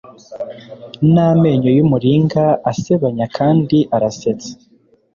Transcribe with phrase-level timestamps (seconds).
[1.13, 4.51] N'amenyo yumuringa asebanya kandi arasetsa